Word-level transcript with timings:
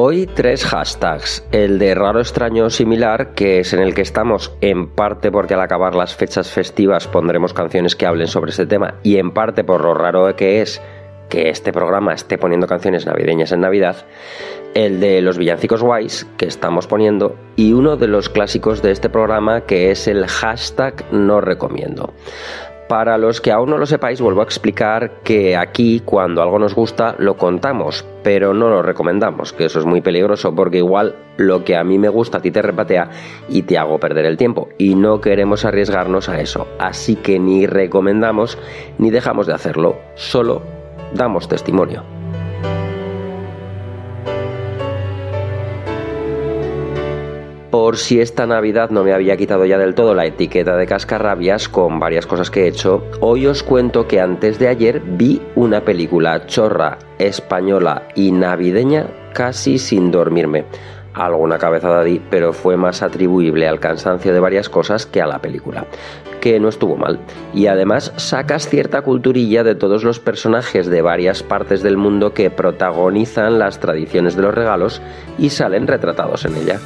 Hoy 0.00 0.26
tres 0.32 0.64
hashtags. 0.64 1.44
El 1.50 1.80
de 1.80 1.92
raro 1.92 2.20
extraño 2.20 2.70
similar, 2.70 3.34
que 3.34 3.58
es 3.58 3.72
en 3.72 3.80
el 3.80 3.96
que 3.96 4.02
estamos 4.02 4.54
en 4.60 4.86
parte 4.86 5.32
porque 5.32 5.54
al 5.54 5.60
acabar 5.60 5.96
las 5.96 6.14
fechas 6.14 6.52
festivas 6.52 7.08
pondremos 7.08 7.52
canciones 7.52 7.96
que 7.96 8.06
hablen 8.06 8.28
sobre 8.28 8.52
ese 8.52 8.64
tema 8.64 8.94
y 9.02 9.16
en 9.16 9.32
parte 9.32 9.64
por 9.64 9.82
lo 9.82 9.94
raro 9.94 10.36
que 10.36 10.62
es 10.62 10.80
que 11.28 11.48
este 11.48 11.72
programa 11.72 12.14
esté 12.14 12.38
poniendo 12.38 12.68
canciones 12.68 13.06
navideñas 13.06 13.50
en 13.50 13.62
Navidad. 13.62 14.06
El 14.72 15.00
de 15.00 15.20
los 15.20 15.36
villancicos 15.36 15.82
guays 15.82 16.28
que 16.36 16.46
estamos 16.46 16.86
poniendo 16.86 17.34
y 17.56 17.72
uno 17.72 17.96
de 17.96 18.06
los 18.06 18.28
clásicos 18.28 18.82
de 18.82 18.92
este 18.92 19.08
programa 19.08 19.62
que 19.62 19.90
es 19.90 20.06
el 20.06 20.28
hashtag 20.28 21.04
no 21.10 21.40
recomiendo. 21.40 22.14
Para 22.88 23.18
los 23.18 23.42
que 23.42 23.52
aún 23.52 23.68
no 23.68 23.76
lo 23.76 23.84
sepáis, 23.84 24.18
vuelvo 24.20 24.40
a 24.40 24.44
explicar 24.44 25.20
que 25.22 25.56
aquí 25.56 26.00
cuando 26.04 26.40
algo 26.40 26.58
nos 26.58 26.74
gusta 26.74 27.14
lo 27.18 27.36
contamos, 27.36 28.02
pero 28.22 28.54
no 28.54 28.70
lo 28.70 28.80
recomendamos, 28.80 29.52
que 29.52 29.66
eso 29.66 29.78
es 29.78 29.84
muy 29.84 30.00
peligroso 30.00 30.54
porque 30.54 30.78
igual 30.78 31.14
lo 31.36 31.64
que 31.64 31.76
a 31.76 31.84
mí 31.84 31.98
me 31.98 32.08
gusta 32.08 32.38
a 32.38 32.40
ti 32.40 32.50
te 32.50 32.62
repatea 32.62 33.10
y 33.50 33.62
te 33.62 33.76
hago 33.76 33.98
perder 33.98 34.24
el 34.24 34.38
tiempo 34.38 34.70
y 34.78 34.94
no 34.94 35.20
queremos 35.20 35.66
arriesgarnos 35.66 36.30
a 36.30 36.40
eso. 36.40 36.66
Así 36.78 37.16
que 37.16 37.38
ni 37.38 37.66
recomendamos 37.66 38.58
ni 38.96 39.10
dejamos 39.10 39.46
de 39.46 39.52
hacerlo, 39.52 39.96
solo 40.14 40.62
damos 41.12 41.46
testimonio. 41.46 42.17
Por 47.70 47.98
si 47.98 48.20
esta 48.20 48.46
Navidad 48.46 48.90
no 48.90 49.04
me 49.04 49.12
había 49.12 49.36
quitado 49.36 49.66
ya 49.66 49.78
del 49.78 49.94
todo 49.94 50.14
la 50.14 50.26
etiqueta 50.26 50.76
de 50.76 50.86
cascarrabias 50.86 51.68
con 51.68 52.00
varias 52.00 52.26
cosas 52.26 52.50
que 52.50 52.64
he 52.64 52.68
hecho, 52.68 53.04
hoy 53.20 53.46
os 53.46 53.62
cuento 53.62 54.06
que 54.06 54.20
antes 54.20 54.58
de 54.58 54.68
ayer 54.68 55.00
vi 55.00 55.42
una 55.54 55.82
película 55.82 56.46
chorra, 56.46 56.98
española 57.18 58.08
y 58.14 58.32
navideña 58.32 59.06
casi 59.34 59.78
sin 59.78 60.10
dormirme. 60.10 60.64
Alguna 61.14 61.58
cabezada 61.58 62.04
di, 62.04 62.20
pero 62.30 62.52
fue 62.52 62.76
más 62.76 63.02
atribuible 63.02 63.66
al 63.66 63.80
cansancio 63.80 64.32
de 64.32 64.40
varias 64.40 64.68
cosas 64.68 65.04
que 65.04 65.20
a 65.20 65.26
la 65.26 65.40
película, 65.40 65.86
que 66.40 66.60
no 66.60 66.68
estuvo 66.68 66.96
mal. 66.96 67.18
Y 67.52 67.66
además 67.66 68.12
sacas 68.16 68.68
cierta 68.68 69.02
culturilla 69.02 69.64
de 69.64 69.74
todos 69.74 70.04
los 70.04 70.20
personajes 70.20 70.86
de 70.86 71.02
varias 71.02 71.42
partes 71.42 71.82
del 71.82 71.96
mundo 71.96 72.34
que 72.34 72.50
protagonizan 72.50 73.58
las 73.58 73.80
tradiciones 73.80 74.36
de 74.36 74.42
los 74.42 74.54
regalos 74.54 75.02
y 75.38 75.50
salen 75.50 75.88
retratados 75.88 76.44
en 76.44 76.56
ella. 76.56 76.78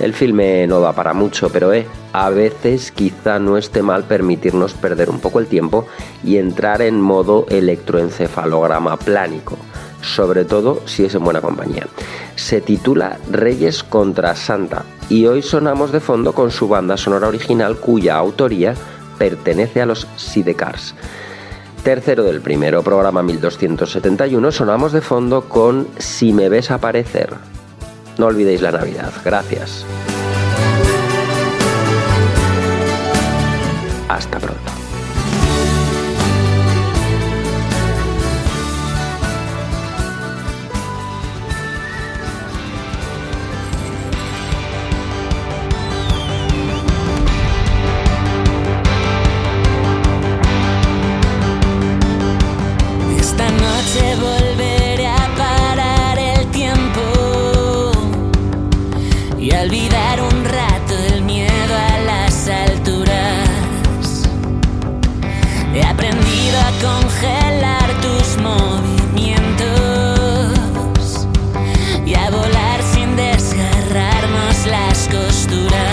El 0.00 0.14
filme 0.14 0.66
no 0.66 0.80
va 0.80 0.94
para 0.94 1.12
mucho, 1.12 1.50
pero 1.50 1.74
eh, 1.74 1.86
a 2.14 2.30
veces 2.30 2.90
quizá 2.90 3.38
no 3.38 3.58
esté 3.58 3.82
mal 3.82 4.04
permitirnos 4.04 4.72
perder 4.72 5.10
un 5.10 5.20
poco 5.20 5.40
el 5.40 5.46
tiempo 5.46 5.86
y 6.24 6.38
entrar 6.38 6.80
en 6.80 6.98
modo 6.98 7.44
electroencefalograma 7.50 8.96
plánico, 8.96 9.58
sobre 10.00 10.46
todo 10.46 10.80
si 10.86 11.04
es 11.04 11.14
en 11.14 11.22
buena 11.22 11.42
compañía. 11.42 11.86
Se 12.34 12.62
titula 12.62 13.18
Reyes 13.30 13.82
contra 13.82 14.34
Santa 14.36 14.84
y 15.10 15.26
hoy 15.26 15.42
sonamos 15.42 15.92
de 15.92 16.00
fondo 16.00 16.32
con 16.32 16.50
su 16.50 16.66
banda 16.66 16.96
sonora 16.96 17.28
original 17.28 17.76
cuya 17.76 18.16
autoría 18.16 18.74
pertenece 19.18 19.82
a 19.82 19.86
los 19.86 20.08
Sidecars. 20.16 20.94
Tercero 21.82 22.24
del 22.24 22.40
primero, 22.40 22.82
programa 22.82 23.22
1271, 23.22 24.50
sonamos 24.50 24.92
de 24.92 25.02
fondo 25.02 25.42
con 25.42 25.88
Si 25.98 26.32
me 26.32 26.48
ves 26.48 26.70
aparecer, 26.70 27.30
no 28.20 28.26
olvidéis 28.26 28.60
la 28.60 28.70
Navidad. 28.70 29.12
Gracias. 29.24 29.86
Hasta 34.08 34.38
pronto. 34.38 34.79
descosturats 75.10 75.89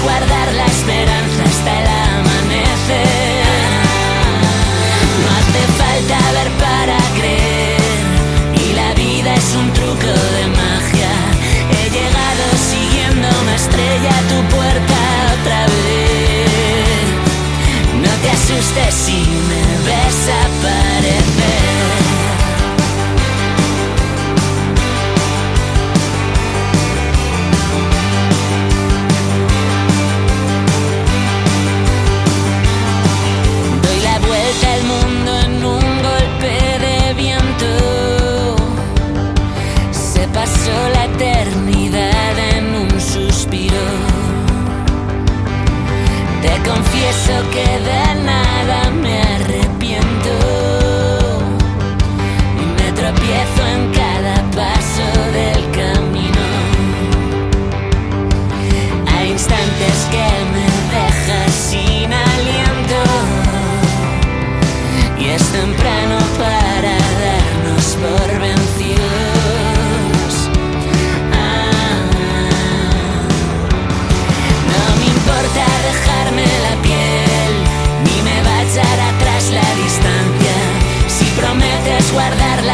sweater. 0.00 0.29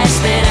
See 0.09 0.47